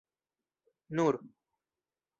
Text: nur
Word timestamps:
nur 0.95 1.15